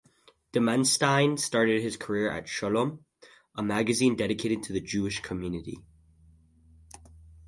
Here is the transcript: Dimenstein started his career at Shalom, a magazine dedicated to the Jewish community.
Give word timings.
Dimenstein 0.51 1.37
started 1.37 1.83
his 1.83 1.95
career 1.95 2.31
at 2.31 2.49
Shalom, 2.49 3.05
a 3.55 3.61
magazine 3.61 4.15
dedicated 4.15 4.63
to 4.63 4.73
the 4.73 4.81
Jewish 4.81 5.19
community. 5.19 5.77